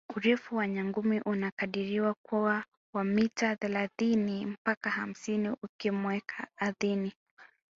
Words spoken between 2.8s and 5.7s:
wa mita thelathini mpaka hamsini